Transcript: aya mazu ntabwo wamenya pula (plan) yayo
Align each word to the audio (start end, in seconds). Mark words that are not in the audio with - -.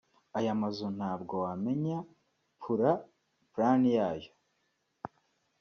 aya 0.37 0.53
mazu 0.61 0.87
ntabwo 0.97 1.33
wamenya 1.45 1.97
pula 2.61 2.91
(plan) 3.53 3.81
yayo 3.97 4.31